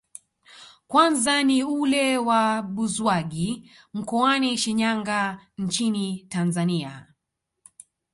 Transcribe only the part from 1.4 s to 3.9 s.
ni ule wa Buzwagi